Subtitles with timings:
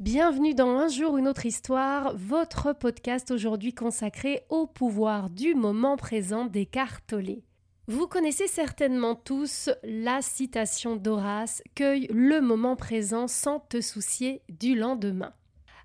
[0.00, 5.98] Bienvenue dans Un jour une autre histoire, votre podcast aujourd'hui consacré au pouvoir du moment
[5.98, 6.50] présent
[7.06, 7.42] Tolle.
[7.86, 14.74] Vous connaissez certainement tous la citation d'Horace Cueille le moment présent sans te soucier du
[14.74, 15.34] lendemain.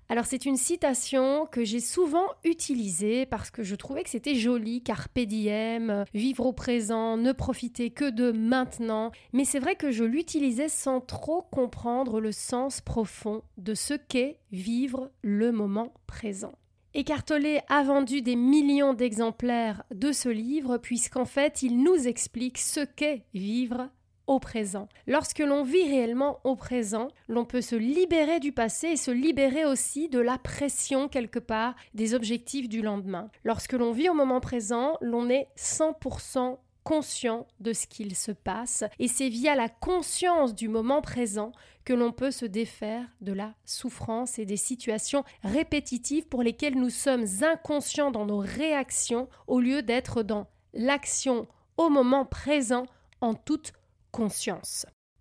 [0.08, 4.80] Alors c'est une citation que j'ai souvent utilisée parce que je trouvais que c'était joli,
[4.80, 10.04] carpe diem, vivre au présent, ne profiter que de maintenant, mais c'est vrai que je
[10.04, 16.52] l'utilisais sans trop comprendre le sens profond de ce qu'est vivre le moment présent.
[16.94, 22.80] Écartolé a vendu des millions d'exemplaires de ce livre puisqu'en fait il nous explique ce
[22.80, 23.90] qu'est vivre
[24.26, 24.88] au présent.
[25.06, 29.64] Lorsque l'on vit réellement au présent, l'on peut se libérer du passé et se libérer
[29.64, 33.30] aussi de la pression quelque part des objectifs du lendemain.
[33.44, 38.84] Lorsque l'on vit au moment présent, l'on est 100% conscient de ce qu'il se passe
[39.00, 41.50] et c'est via la conscience du moment présent
[41.84, 46.90] que l'on peut se défaire de la souffrance et des situations répétitives pour lesquelles nous
[46.90, 52.86] sommes inconscients dans nos réactions au lieu d'être dans l'action au moment présent
[53.20, 53.72] en toute.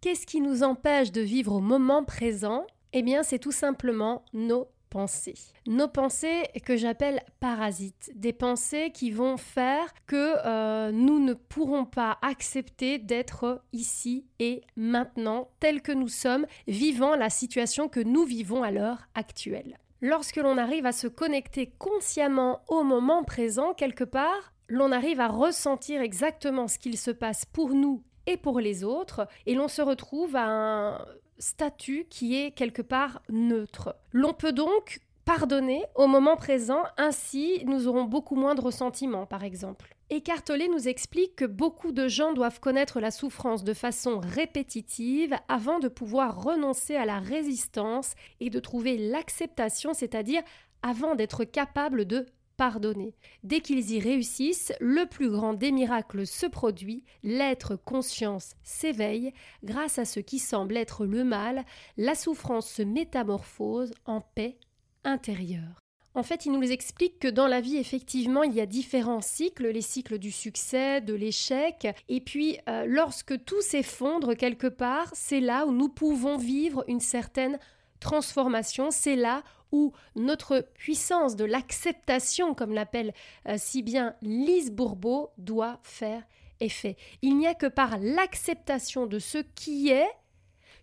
[0.02, 2.66] Qu'est-ce qui nous empêche de vivre au moment présent?
[2.94, 5.36] Eh bien, c'est tout simplement nos pensées.
[5.68, 11.86] Nos pensées que j'appelle parasites, des pensées qui vont faire que euh, nous ne pourrons
[11.86, 18.24] pas accepter d'être ici et maintenant, tel que nous sommes, vivant la situation que nous
[18.24, 19.78] vivons à l'heure actuelle.
[20.00, 25.28] Lorsque l'on arrive à se connecter consciemment au moment présent, quelque part, l'on arrive à
[25.28, 29.82] ressentir exactement ce qu'il se passe pour nous et pour les autres, et l'on se
[29.82, 31.06] retrouve à un
[31.38, 33.96] statut qui est quelque part neutre.
[34.12, 39.44] L'on peut donc pardonner au moment présent, ainsi nous aurons beaucoup moins de ressentiment, par
[39.44, 39.96] exemple.
[40.12, 45.80] Écartolé nous explique que beaucoup de gens doivent connaître la souffrance de façon répétitive avant
[45.80, 50.44] de pouvoir renoncer à la résistance et de trouver l'acceptation, c'est-à-dire
[50.84, 53.16] avant d'être capable de pardonner.
[53.44, 60.00] Dès qu'ils y réussissent, le plus grand des miracles se produit, l'être conscience s'éveille, grâce
[60.00, 61.64] à ce qui semble être le mal,
[61.98, 64.58] la souffrance se métamorphose en paix
[65.04, 65.82] intérieure.
[66.16, 69.68] En fait, il nous explique que dans la vie, effectivement, il y a différents cycles,
[69.68, 75.42] les cycles du succès, de l'échec, et puis euh, lorsque tout s'effondre quelque part, c'est
[75.42, 77.60] là où nous pouvons vivre une certaine
[78.00, 83.14] transformation, c'est là où notre puissance de l'acceptation, comme l'appelle
[83.48, 86.24] euh, si bien Lise Bourbeau, doit faire
[86.60, 86.96] effet.
[87.22, 90.10] Il n'y a que par l'acceptation de ce qui est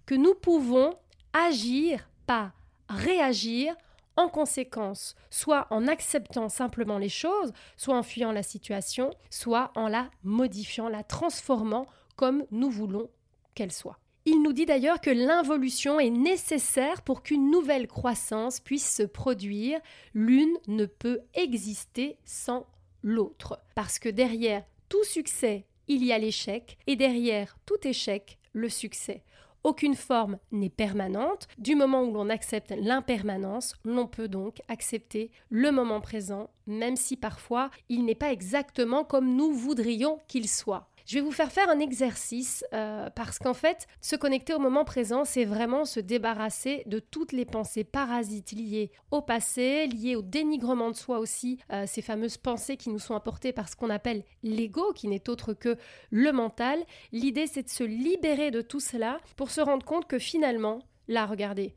[0.07, 0.95] que nous pouvons
[1.33, 2.53] agir, pas
[2.89, 3.75] réagir
[4.17, 9.89] en conséquence, soit en acceptant simplement les choses, soit en fuyant la situation, soit en
[9.89, 13.09] la modifiant, la transformant comme nous voulons
[13.55, 14.02] qu'elle soit.
[14.25, 19.81] Il nous dit d'ailleurs que l'involution est nécessaire pour qu'une nouvelle croissance puisse se produire.
[20.15, 22.67] L'une ne peut exister sans
[23.03, 23.59] l'autre.
[23.75, 29.25] Parce que derrière tout succès, il y a l'échec, et derrière tout échec, le succès.
[29.65, 31.49] Aucune forme n'est permanente.
[31.59, 37.17] Du moment où l'on accepte l'impermanence, l'on peut donc accepter le moment présent, même si
[37.17, 40.92] parfois il n'est pas exactement comme nous voudrions qu'il soit.
[41.07, 44.85] Je vais vous faire faire un exercice euh, parce qu'en fait, se connecter au moment
[44.85, 50.23] présent, c'est vraiment se débarrasser de toutes les pensées parasites liées au passé, liées au
[50.23, 53.91] dénigrement de soi aussi, euh, ces fameuses pensées qui nous sont apportées par ce qu'on
[53.91, 55.77] appelle l'ego, qui n'est autre que
[56.11, 56.79] le mental.
[57.11, 61.27] L'idée, c'est de se libérer de tout cela pour se rendre compte que finalement, là,
[61.27, 61.75] regardez,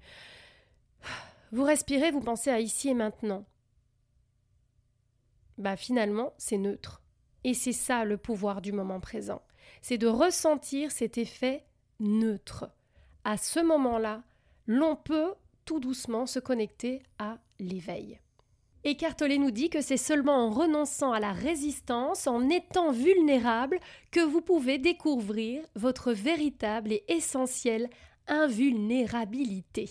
[1.52, 3.46] vous respirez, vous pensez à ici et maintenant.
[5.58, 7.02] Bah finalement, c'est neutre.
[7.46, 9.44] Et c'est ça le pouvoir du moment présent.
[9.84, 11.64] C'est de ressentir cet effet
[12.00, 12.72] neutre.
[13.24, 14.24] À ce moment-là,
[14.66, 18.20] l'on peut tout doucement se connecter à l'éveil.
[18.84, 23.80] Écartolé nous dit que c'est seulement en renonçant à la résistance, en étant vulnérable,
[24.10, 27.92] que vous pouvez découvrir votre véritable et essentielle
[28.28, 29.88] invulnérabilité.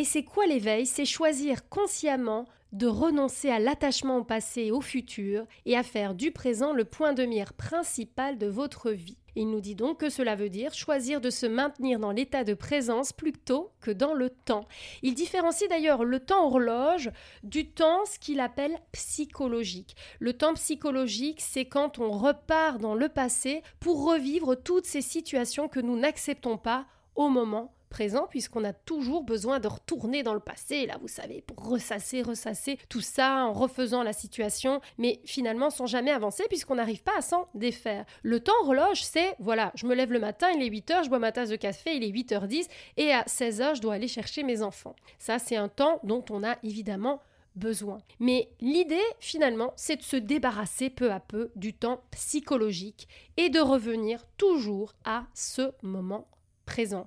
[0.00, 0.86] Et c'est quoi l'éveil?
[0.86, 6.14] C'est choisir consciemment de renoncer à l'attachement au passé et au futur et à faire
[6.14, 9.18] du présent le point de mire principal de votre vie.
[9.36, 12.54] Il nous dit donc que cela veut dire choisir de se maintenir dans l'état de
[12.54, 14.64] présence plutôt que dans le temps.
[15.02, 17.10] Il différencie d'ailleurs le temps horloge
[17.42, 19.96] du temps ce qu'il appelle psychologique.
[20.18, 25.68] Le temps psychologique, c'est quand on repart dans le passé pour revivre toutes ces situations
[25.68, 26.86] que nous n'acceptons pas
[27.16, 31.42] au moment présent puisqu'on a toujours besoin de retourner dans le passé, là vous savez,
[31.42, 36.76] pour ressasser, ressasser tout ça en refaisant la situation, mais finalement sans jamais avancer puisqu'on
[36.76, 38.06] n'arrive pas à s'en défaire.
[38.22, 41.18] Le temps horloge, c'est voilà, je me lève le matin, il est 8h, je bois
[41.18, 44.62] ma tasse de café, il est 8h10 et à 16h, je dois aller chercher mes
[44.62, 44.96] enfants.
[45.18, 47.20] Ça, c'est un temps dont on a évidemment
[47.56, 47.98] besoin.
[48.20, 53.60] Mais l'idée, finalement, c'est de se débarrasser peu à peu du temps psychologique et de
[53.60, 56.28] revenir toujours à ce moment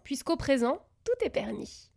[0.03, 1.89] puisqu'au présent, tout est permis.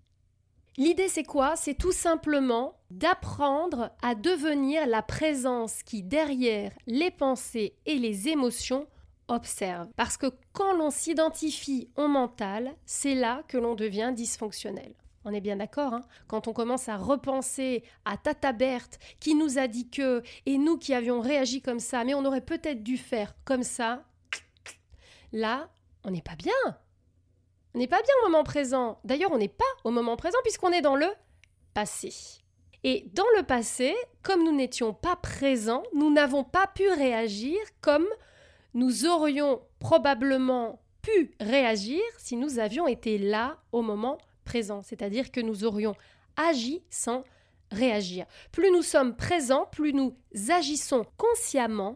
[0.78, 1.56] L'idée, c'est quoi?
[1.56, 8.86] C'est tout simplement d'apprendre à devenir la présence qui, derrière les pensées et les émotions,
[9.28, 9.88] observe.
[9.96, 14.94] Parce que quand l'on s'identifie au mental, c'est là que l'on devient dysfonctionnel.
[15.24, 16.04] On est bien d'accord, hein?
[16.28, 20.78] Quand on commence à repenser à Tata Berthe qui nous a dit que, et nous
[20.78, 24.04] qui avions réagi comme ça, mais on aurait peut-être dû faire comme ça,
[25.32, 25.68] là,
[26.04, 26.52] on n'est pas bien.
[27.76, 28.99] On n'est pas bien au moment présent.
[29.05, 31.08] D'ailleurs, on n'est pas au moment présent puisqu'on est dans le
[31.75, 32.11] passé.
[32.84, 38.06] Et dans le passé, comme nous n'étions pas présents, nous n'avons pas pu réagir comme
[38.73, 45.43] nous aurions probablement pu réagir si nous avions été là au moment présent, c'est-à-dire que
[45.43, 45.94] nous aurions
[46.38, 47.25] agi sans
[47.70, 48.25] réagir.
[48.52, 50.17] Plus nous sommes présents, plus nous
[50.49, 51.94] agissons consciemment,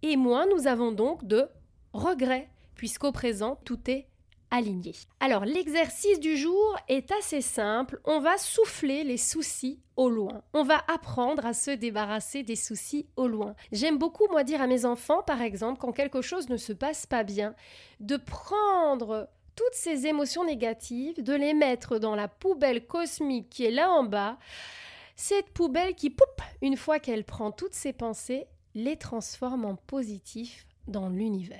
[0.00, 1.46] et moins nous avons donc de
[1.92, 4.08] regrets, puisqu'au présent, tout est
[4.50, 4.94] aligné.
[5.20, 10.42] Alors l'exercice du jour est assez simple, on va souffler les soucis au loin.
[10.54, 13.54] On va apprendre à se débarrasser des soucis au loin.
[13.72, 17.06] J'aime beaucoup moi dire à mes enfants par exemple quand quelque chose ne se passe
[17.06, 17.54] pas bien
[18.00, 23.72] de prendre toutes ces émotions négatives, de les mettre dans la poubelle cosmique qui est
[23.72, 24.38] là en bas.
[25.16, 26.14] Cette poubelle qui,
[26.62, 28.46] une fois qu'elle prend toutes ces pensées,
[28.76, 31.58] les transforme en positifs dans l'univers.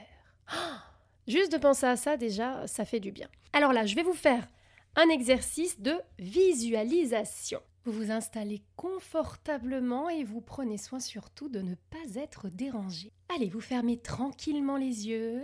[1.28, 3.28] Juste de penser à ça, déjà, ça fait du bien.
[3.52, 4.48] Alors là, je vais vous faire
[4.96, 7.60] un exercice de visualisation.
[7.84, 13.12] Vous vous installez confortablement et vous prenez soin surtout de ne pas être dérangé.
[13.34, 15.42] Allez, vous fermez tranquillement les yeux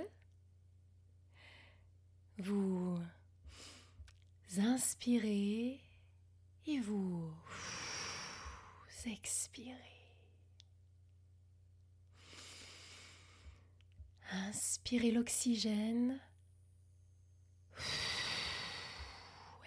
[2.39, 2.99] vous
[4.59, 5.81] inspirez
[6.67, 7.33] et vous
[9.07, 9.94] expirez.
[14.31, 16.19] Inspirez l'oxygène.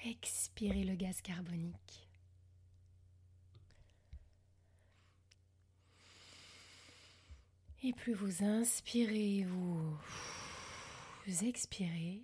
[0.05, 2.07] Expirez le gaz carbonique.
[7.83, 9.97] Et plus vous inspirez, vous,
[11.25, 12.23] vous expirez,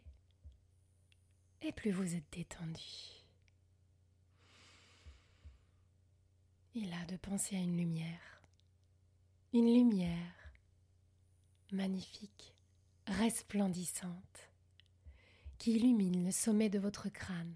[1.62, 2.82] et plus vous êtes détendu.
[6.76, 8.42] Il a de penser à une lumière.
[9.54, 10.43] Une lumière
[11.74, 12.56] magnifique,
[13.08, 14.50] resplendissante,
[15.58, 17.56] qui illumine le sommet de votre crâne,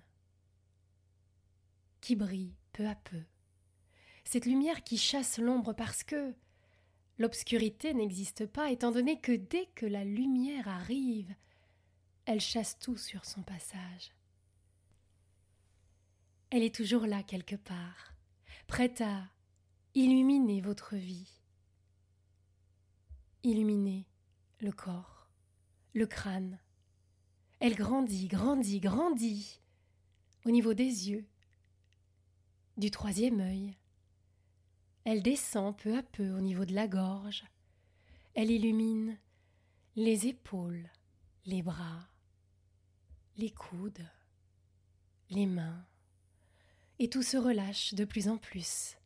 [2.02, 3.22] qui brille peu à peu.
[4.24, 6.34] Cette lumière qui chasse l'ombre parce que
[7.18, 11.34] l'obscurité n'existe pas, étant donné que dès que la lumière arrive,
[12.26, 14.12] elle chasse tout sur son passage.
[16.50, 18.14] Elle est toujours là quelque part,
[18.68, 19.24] prête à
[19.96, 21.42] illuminer votre vie,
[23.44, 24.08] illuminer
[24.60, 25.28] le corps,
[25.94, 26.60] le crâne.
[27.60, 29.60] Elle grandit, grandit, grandit
[30.46, 31.26] au niveau des yeux,
[32.78, 33.76] du troisième œil.
[35.04, 37.46] Elle descend peu à peu au niveau de la gorge.
[38.34, 39.18] Elle illumine
[39.96, 40.90] les épaules,
[41.46, 42.08] les bras,
[43.38, 44.08] les coudes,
[45.30, 45.86] les mains,
[47.00, 48.98] et tout se relâche de plus en plus.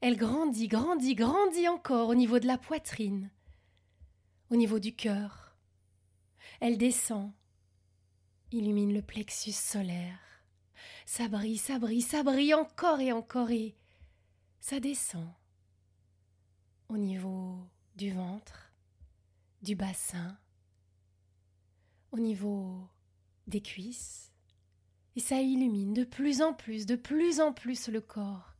[0.00, 3.30] Elle grandit, grandit, grandit encore au niveau de la poitrine,
[4.54, 5.56] au niveau du cœur.
[6.60, 7.32] Elle descend,
[8.52, 10.20] illumine le plexus solaire.
[11.06, 13.74] Ça brille, ça brille, ça brille encore et encore et
[14.60, 15.28] ça descend
[16.88, 17.58] au niveau
[17.96, 18.72] du ventre,
[19.60, 20.38] du bassin,
[22.12, 22.88] au niveau
[23.48, 24.30] des cuisses,
[25.16, 28.54] et ça illumine de plus en plus, de plus en plus le corps,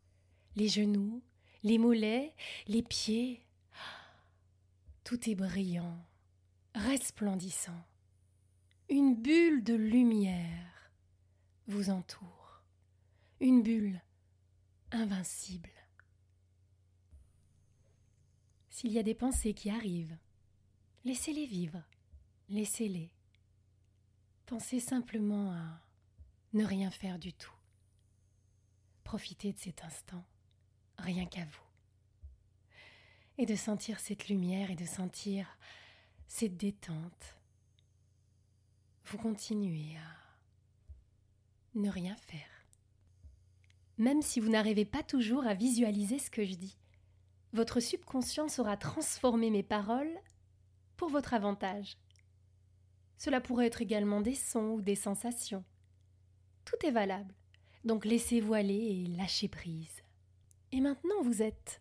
[0.57, 1.23] les genoux,
[1.63, 2.35] les mollets,
[2.67, 3.44] les pieds.
[5.05, 6.03] Tout est brillant,
[6.75, 7.85] resplendissant.
[8.89, 10.91] Une bulle de lumière
[11.67, 12.63] vous entoure,
[13.41, 14.01] une bulle
[14.91, 15.71] invincible.
[18.71, 20.17] S'il y a des pensées qui arrivent,
[21.05, 21.83] laissez-les vivre,
[22.49, 23.13] laissez-les.
[24.47, 25.81] Pensez simplement à
[26.55, 27.55] ne rien faire du tout.
[29.05, 30.25] Profitez de cet instant,
[30.97, 31.64] rien qu'à vous.
[33.37, 35.59] Et de sentir cette lumière et de sentir
[36.29, 37.39] cette détente.
[39.07, 42.67] Vous continuez à ne rien faire.
[43.99, 46.77] Même si vous n'arrivez pas toujours à visualiser ce que je dis,
[47.53, 50.19] votre subconscient saura transformer mes paroles
[50.97, 51.97] pour votre avantage.
[53.19, 55.65] Cela pourrait être également des sons ou des sensations.
[56.65, 57.35] Tout est valable,
[57.85, 60.03] donc laissez-vous aller et lâchez prise.
[60.73, 61.81] Et maintenant vous êtes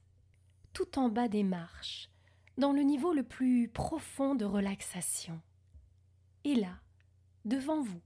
[0.74, 2.10] tout en bas des marches,
[2.58, 5.40] dans le niveau le plus profond de relaxation.
[6.44, 6.80] Et là,
[7.46, 8.02] devant vous,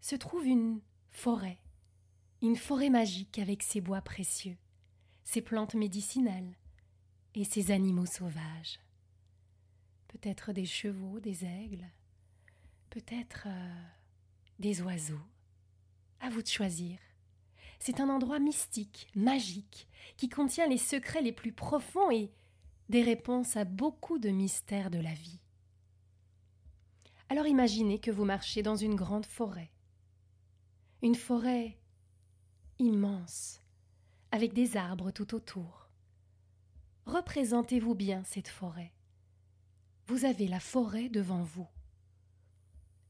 [0.00, 0.80] se trouve une
[1.10, 1.58] forêt,
[2.42, 4.56] une forêt magique avec ses bois précieux,
[5.24, 6.54] ses plantes médicinales
[7.34, 8.78] et ses animaux sauvages.
[10.08, 11.86] Peut-être des chevaux, des aigles,
[12.90, 13.82] peut-être euh,
[14.58, 15.20] des oiseaux.
[16.20, 16.98] À vous de choisir.
[17.86, 19.86] C'est un endroit mystique, magique,
[20.16, 22.32] qui contient les secrets les plus profonds et
[22.88, 25.38] des réponses à beaucoup de mystères de la vie.
[27.28, 29.70] Alors imaginez que vous marchez dans une grande forêt.
[31.02, 31.76] Une forêt
[32.78, 33.60] immense,
[34.30, 35.90] avec des arbres tout autour.
[37.04, 38.94] Représentez-vous bien cette forêt.
[40.06, 41.68] Vous avez la forêt devant vous.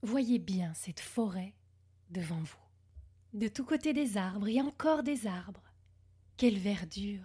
[0.03, 1.55] Voyez bien cette forêt
[2.11, 2.64] devant vous.
[3.35, 5.73] De tous côtés des arbres et encore des arbres.
[6.37, 7.25] Quelle verdure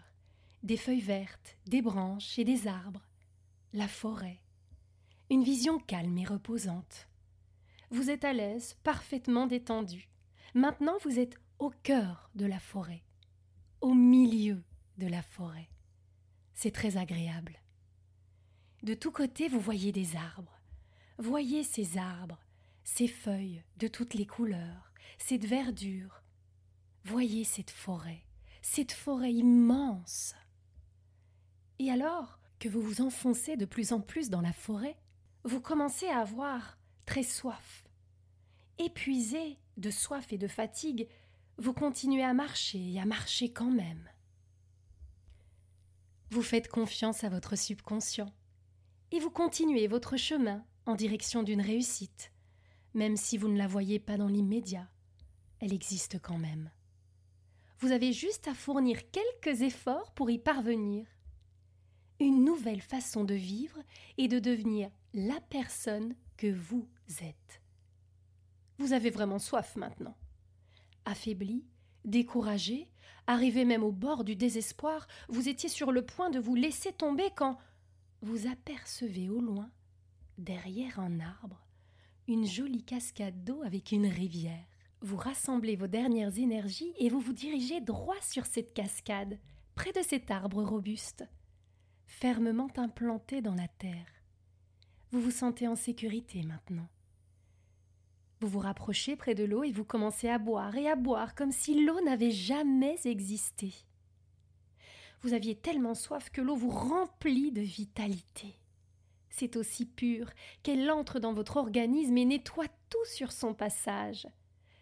[0.64, 3.06] Des feuilles vertes, des branches et des arbres.
[3.74, 4.40] La forêt.
[5.30, 7.08] Une vision calme et reposante.
[7.92, 10.10] Vous êtes à l'aise, parfaitement détendu.
[10.56, 13.04] Maintenant vous êtes au cœur de la forêt,
[13.80, 14.64] au milieu
[14.98, 15.70] de la forêt.
[16.56, 17.62] C'est très agréable.
[18.82, 20.60] De tous côtés vous voyez des arbres.
[21.20, 22.40] Voyez ces arbres,
[22.84, 26.22] ces feuilles de toutes les couleurs, cette verdure.
[27.04, 28.24] Voyez cette forêt,
[28.62, 30.36] cette forêt immense.
[31.80, 34.98] Et alors que vous vous enfoncez de plus en plus dans la forêt,
[35.44, 37.86] vous commencez à avoir très soif.
[38.78, 41.08] Épuisé de soif et de fatigue,
[41.58, 44.10] vous continuez à marcher et à marcher quand même.
[46.32, 48.32] Vous faites confiance à votre subconscient
[49.12, 52.32] et vous continuez votre chemin en direction d'une réussite,
[52.94, 54.88] même si vous ne la voyez pas dans l'immédiat.
[55.60, 56.72] Elle existe quand même.
[57.80, 61.06] Vous avez juste à fournir quelques efforts pour y parvenir.
[62.20, 63.80] Une nouvelle façon de vivre
[64.18, 66.88] et de devenir la personne que vous
[67.22, 67.62] êtes.
[68.78, 70.16] Vous avez vraiment soif maintenant.
[71.06, 71.66] Affaibli,
[72.06, 72.90] découragé,
[73.28, 77.30] arrivé même au bord du désespoir, vous étiez sur le point de vous laisser tomber
[77.36, 77.58] quand
[78.22, 79.70] vous apercevez au loin,
[80.38, 81.66] derrière un arbre,
[82.28, 84.69] une jolie cascade d'eau avec une rivière.
[85.02, 89.40] Vous rassemblez vos dernières énergies et vous vous dirigez droit sur cette cascade,
[89.74, 91.26] près de cet arbre robuste,
[92.06, 94.24] fermement implanté dans la terre.
[95.12, 96.90] Vous vous sentez en sécurité maintenant.
[98.42, 101.52] Vous vous rapprochez près de l'eau et vous commencez à boire et à boire comme
[101.52, 103.74] si l'eau n'avait jamais existé.
[105.22, 108.54] Vous aviez tellement soif que l'eau vous remplit de vitalité.
[109.30, 110.30] C'est aussi pur
[110.62, 114.28] qu'elle entre dans votre organisme et nettoie tout sur son passage.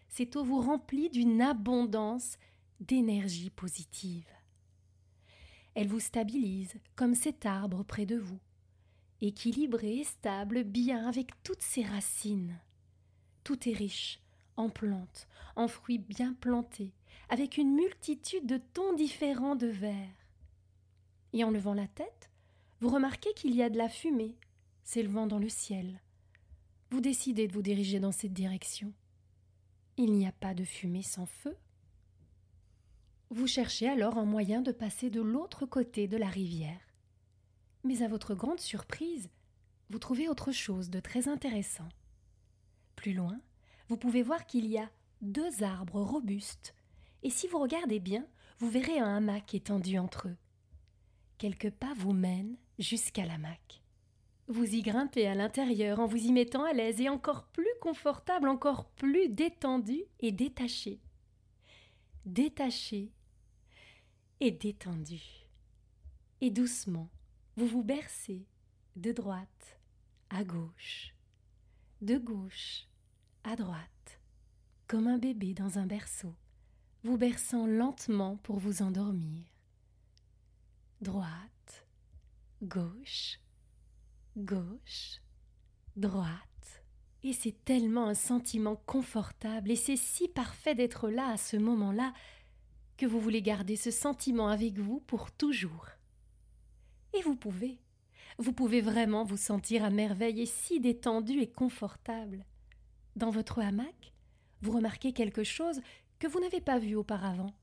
[0.10, 2.38] Cette eau vous remplit d'une abondance
[2.80, 4.28] d'énergie positive.
[5.76, 8.40] Elle vous stabilise comme cet arbre près de vous
[9.22, 12.60] équilibré et stable, bien avec toutes ses racines.
[13.44, 14.20] Tout est riche,
[14.56, 16.94] en plantes, en fruits bien plantés,
[17.30, 20.14] avec une multitude de tons différents de vert.
[21.34, 22.30] Et en levant la tête,
[22.80, 24.36] vous remarquez qu'il y a de la fumée
[24.84, 26.02] s'élevant dans le ciel.
[26.92, 28.94] Vous décidez de vous diriger dans cette direction.
[29.98, 31.58] Il n'y a pas de fumée sans feu.
[33.32, 36.80] Vous cherchez alors un moyen de passer de l'autre côté de la rivière.
[37.84, 39.32] Mais à votre grande surprise,
[39.89, 41.89] vous trouvez autre chose de très intéressant.
[42.96, 43.39] Plus loin,
[43.89, 44.89] vous pouvez voir qu'il y a
[45.22, 46.75] deux arbres robustes,
[47.24, 48.27] et si vous regardez bien,
[48.60, 50.38] vous verrez un hamac étendu entre eux.
[51.39, 53.82] Quelques pas vous mènent jusqu'à l'hamac.
[54.50, 58.48] Vous y grimpez à l'intérieur en vous y mettant à l'aise et encore plus confortable,
[58.48, 61.01] encore plus détendu et détaché.
[62.25, 63.12] Détaché
[64.39, 65.22] et détendu.
[66.39, 67.10] Et doucement,
[67.58, 68.46] vous vous bercez
[68.96, 69.80] de droite
[70.30, 71.13] à gauche,
[72.01, 72.88] de gauche
[73.44, 74.22] à droite,
[74.88, 76.34] comme un bébé dans un berceau,
[77.04, 79.46] vous berçant lentement pour vous endormir.
[81.01, 81.86] Droite,
[82.62, 83.39] gauche,
[84.38, 85.22] gauche,
[85.96, 86.84] droite.
[87.24, 92.13] Et c'est tellement un sentiment confortable et c'est si parfait d'être là à ce moment-là
[92.96, 95.88] que vous voulez garder ce sentiment avec vous pour toujours.
[97.13, 97.79] Et vous pouvez.
[98.38, 102.46] Vous pouvez vraiment vous sentir à merveille et si détendu et confortable.
[103.15, 104.13] Dans votre hamac,
[104.62, 105.82] vous remarquez quelque chose
[106.20, 107.53] que vous n'avez pas vu auparavant.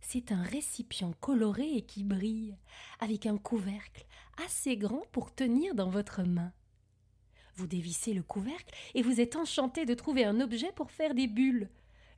[0.00, 2.56] C'est un récipient coloré et qui brille,
[2.98, 4.06] avec un couvercle
[4.44, 6.52] assez grand pour tenir dans votre main.
[7.54, 11.26] Vous dévissez le couvercle et vous êtes enchanté de trouver un objet pour faire des
[11.26, 11.68] bulles.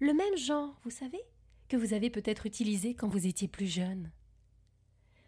[0.00, 1.20] Le même genre, vous savez,
[1.68, 4.10] que vous avez peut-être utilisé quand vous étiez plus jeune.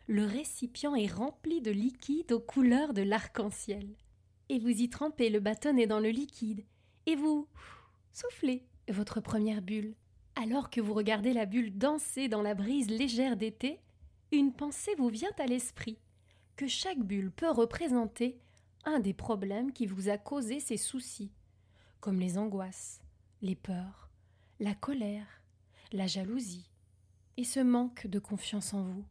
[0.06, 3.96] Le récipient est rempli de liquide aux couleurs de l'arc-en-ciel.
[4.50, 6.64] Et vous y trempez le bâtonnet dans le liquide,
[7.06, 7.48] et vous
[8.12, 9.94] soufflez votre première bulle.
[10.36, 13.80] Alors que vous regardez la bulle danser dans la brise légère d'été,
[14.32, 15.98] une pensée vous vient à l'esprit
[16.56, 18.38] que chaque bulle peut représenter
[18.84, 21.32] un des problèmes qui vous a causé ces soucis,
[22.00, 23.00] comme les angoisses,
[23.42, 24.10] les peurs,
[24.60, 25.42] la colère,
[25.92, 26.70] la jalousie
[27.36, 29.04] et ce manque de confiance en vous.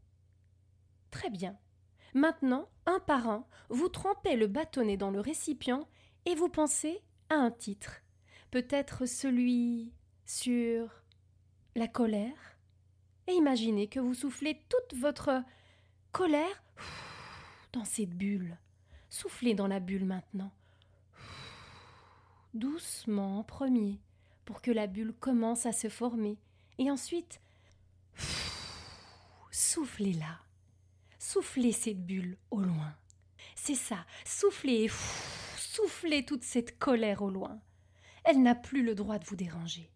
[1.10, 1.58] Très bien.
[2.14, 5.88] Maintenant, un par un, vous trempez le bâtonnet dans le récipient
[6.26, 8.02] et vous pensez à un titre.
[8.52, 9.94] Peut-être celui
[10.26, 11.03] sur
[11.76, 12.58] la colère.
[13.28, 15.44] Et imaginez que vous soufflez toute votre
[16.12, 16.64] colère
[17.72, 18.58] dans cette bulle.
[19.10, 20.52] Soufflez dans la bulle maintenant.
[22.54, 24.00] Doucement en premier,
[24.46, 26.38] pour que la bulle commence à se former.
[26.78, 27.42] Et ensuite,
[29.52, 30.40] soufflez-la.
[31.18, 32.94] Soufflez cette bulle au loin.
[33.56, 34.90] C'est ça, soufflez,
[35.58, 37.60] soufflez toute cette colère au loin.
[38.26, 39.93] Elle n'a plus le droit de vous déranger.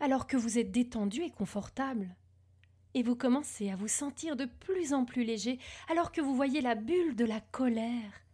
[0.00, 2.14] Alors que vous êtes détendu et confortable,
[2.94, 5.58] et vous commencez à vous sentir de plus en plus léger
[5.90, 8.24] alors que vous voyez la bulle de la colère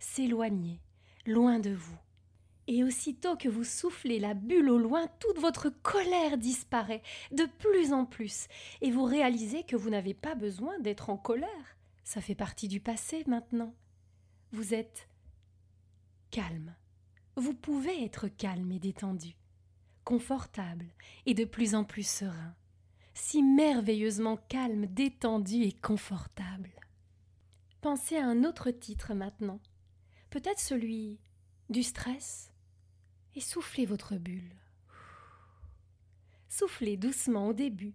[0.00, 0.80] s'éloigner,
[1.26, 1.98] loin de vous.
[2.66, 7.92] Et aussitôt que vous soufflez la bulle au loin, toute votre colère disparaît de plus
[7.92, 8.46] en plus,
[8.82, 11.76] et vous réalisez que vous n'avez pas besoin d'être en colère.
[12.04, 13.74] Ça fait partie du passé maintenant.
[14.52, 15.08] Vous êtes
[16.30, 16.74] calme.
[17.36, 19.34] Vous pouvez être calme et détendu,
[20.08, 20.86] confortable
[21.26, 22.54] et de plus en plus serein,
[23.12, 26.70] si merveilleusement calme, détendu et confortable.
[27.82, 29.60] Pensez à un autre titre maintenant
[30.30, 31.20] peut-être celui
[31.68, 32.54] du stress,
[33.34, 34.56] et soufflez votre bulle.
[36.48, 37.94] Soufflez doucement au début,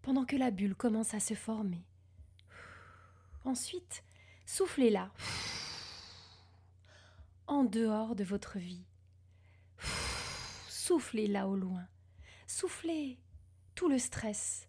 [0.00, 1.84] pendant que la bulle commence à se former.
[3.44, 4.02] Ensuite,
[4.46, 5.12] soufflez-la
[7.46, 8.86] en dehors de votre vie.
[10.90, 11.86] Soufflez-la au loin.
[12.48, 13.20] Soufflez
[13.76, 14.66] tout le stress,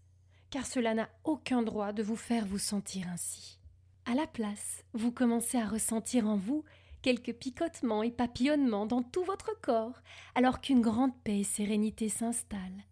[0.52, 3.58] car cela n'a aucun droit de vous faire vous sentir ainsi.
[4.06, 6.64] À la place, vous commencez à ressentir en vous
[7.02, 10.00] quelques picotements et papillonnements dans tout votre corps,
[10.36, 12.86] alors qu'une grande paix et sérénité s'installe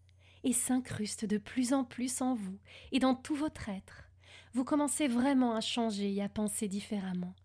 [0.44, 2.58] et s'incruste de plus en plus en vous
[2.92, 4.10] et dans tout votre être.
[4.54, 7.36] Vous commencez vraiment à changer et à penser différemment,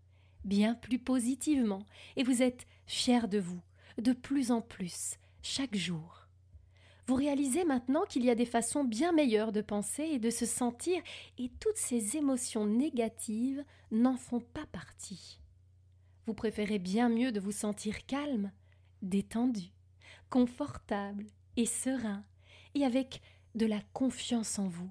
[0.47, 1.85] bien plus positivement,
[2.17, 3.61] et vous êtes fier de vous,
[3.99, 6.27] de plus en plus, chaque jour.
[7.07, 10.47] Vous réalisez maintenant qu'il y a des façons bien meilleures de penser et de se
[10.47, 11.03] sentir,
[11.37, 15.39] et toutes ces émotions négatives n'en font pas partie.
[16.25, 18.53] Vous préférez bien mieux de vous sentir calme,
[19.03, 19.71] détendu,
[20.31, 21.27] confortable
[21.59, 22.25] et serein,
[22.75, 23.21] et avec
[23.55, 24.91] de la confiance en vous,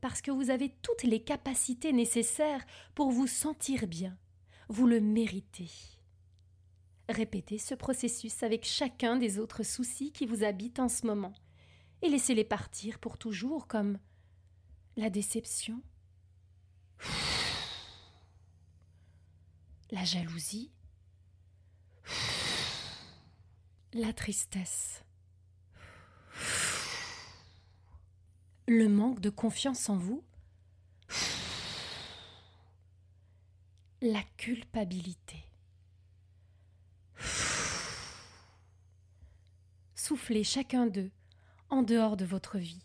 [0.00, 4.16] parce que vous avez toutes les capacités nécessaires pour vous sentir bien.
[4.68, 5.68] Vous le méritez.
[7.08, 11.34] Répétez ce processus avec chacun des autres soucis qui vous habitent en ce moment,
[12.00, 13.98] et laissez-les partir pour toujours comme
[14.96, 15.82] la déception,
[19.90, 20.72] la jalousie,
[23.92, 25.04] la tristesse,
[28.66, 30.24] le manque de confiance en vous,
[34.00, 35.44] la culpabilité.
[40.06, 41.10] Soufflez chacun d'eux
[41.70, 42.84] en dehors de votre vie.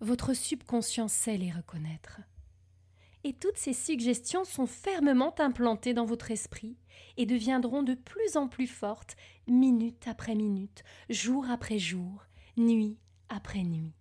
[0.00, 2.22] Votre subconscient sait les reconnaître
[3.22, 6.76] et toutes ces suggestions sont fermement implantées dans votre esprit
[7.16, 9.14] et deviendront de plus en plus fortes
[9.46, 13.94] minute après minute, jour après jour, nuit après nuit.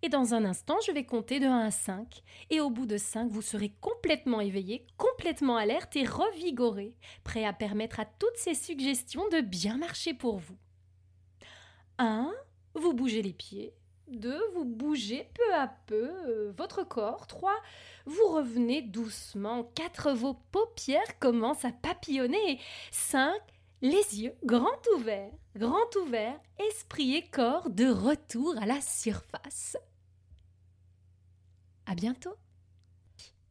[0.00, 2.96] Et dans un instant, je vais compter de 1 à 5, et au bout de
[2.96, 8.54] 5, vous serez complètement éveillé, complètement alerte et revigoré, prêt à permettre à toutes ces
[8.54, 10.56] suggestions de bien marcher pour vous.
[12.00, 12.32] 1.
[12.74, 13.74] Vous bougez les pieds.
[14.08, 14.40] 2.
[14.54, 17.26] Vous bougez peu à peu euh, votre corps.
[17.26, 17.52] 3.
[18.06, 19.64] Vous revenez doucement.
[19.74, 20.12] 4.
[20.12, 22.58] Vos paupières commencent à papillonner.
[22.90, 23.38] 5.
[23.82, 29.78] Les yeux grands ouverts, grands ouverts, esprit et corps de retour à la surface.
[31.86, 32.36] À bientôt!